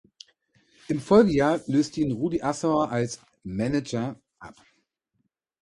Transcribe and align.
Im 0.87 0.99
Folgejahr 0.99 1.59
löste 1.67 2.01
ihn 2.01 2.11
Rudi 2.11 2.41
Assauer 2.41 2.89
als 2.89 3.19
„Manager“ 3.43 4.19
ab. 4.39 4.55